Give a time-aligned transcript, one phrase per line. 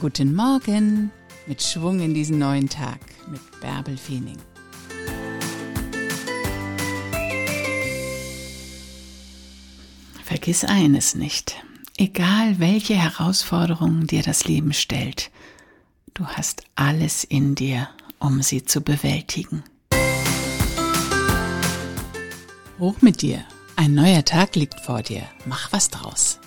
[0.00, 1.10] Guten Morgen
[1.46, 2.98] mit Schwung in diesen neuen Tag
[3.30, 4.38] mit Bärbel Feening.
[10.24, 11.62] Vergiss eines nicht.
[11.98, 15.30] Egal welche Herausforderungen dir das Leben stellt,
[16.14, 19.62] du hast alles in dir, um sie zu bewältigen.
[22.78, 23.44] Hoch mit dir.
[23.76, 25.22] Ein neuer Tag liegt vor dir.
[25.44, 26.38] Mach was draus.